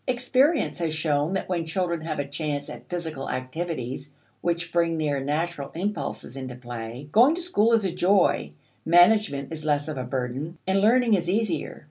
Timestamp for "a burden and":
9.99-10.81